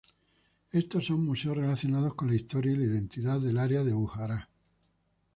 Estos 0.71 1.05
son 1.05 1.23
museos 1.25 1.55
relacionados 1.57 2.15
con 2.15 2.27
la 2.27 2.33
historia 2.33 2.71
y 2.71 2.75
la 2.77 2.85
identidad 2.85 3.39
del 3.39 3.59
área 3.59 3.83
de 3.83 3.93
Bujará. 3.93 4.49